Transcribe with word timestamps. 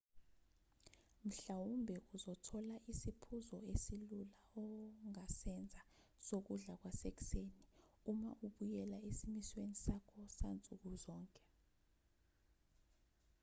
mhlawumbe 1.25 1.95
uzothola 2.15 2.75
isiphuzo 2.91 3.57
esilula 3.71 4.27
ongasenza 4.63 5.81
sokudla 6.27 6.73
kwasekuseni 6.81 7.59
uma 8.11 8.29
ubuyela 8.45 8.97
esimisweni 9.09 9.75
sakho 9.85 10.19
sansuku 10.37 10.89
zonke 11.03 11.43